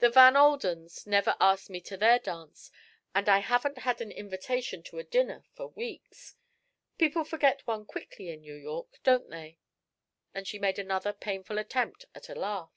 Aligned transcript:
The 0.00 0.10
Van 0.10 0.36
Aldens 0.36 1.06
never 1.06 1.38
asked 1.40 1.70
me 1.70 1.80
to 1.80 1.96
their 1.96 2.18
dance, 2.18 2.70
and 3.14 3.26
I 3.30 3.38
haven't 3.38 3.78
had 3.78 4.02
an 4.02 4.12
invitation 4.12 4.82
to 4.82 4.98
a 4.98 5.02
dinner 5.02 5.46
for 5.54 5.68
weeks. 5.68 6.34
People 6.98 7.24
forget 7.24 7.66
one 7.66 7.86
quickly 7.86 8.28
in 8.28 8.42
New 8.42 8.56
York, 8.56 8.98
don't 9.04 9.30
they?" 9.30 9.56
And 10.34 10.46
she 10.46 10.58
made 10.58 10.78
another 10.78 11.14
painful 11.14 11.56
attempt 11.56 12.04
at 12.14 12.28
a 12.28 12.34
laugh. 12.34 12.74